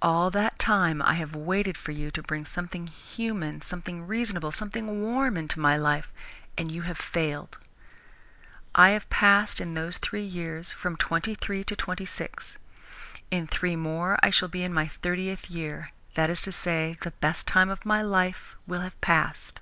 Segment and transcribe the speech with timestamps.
[0.00, 5.02] All that time I have waited for you to bring something human, something reasonable, something
[5.02, 6.12] warm into my life,
[6.56, 7.58] and you have failed.
[8.72, 12.56] I have passed, in those three years, from twenty three to twenty six.
[13.32, 17.10] In three more I shall be in my thirtieth year that is to say, the
[17.10, 19.58] best time of my life will have passed.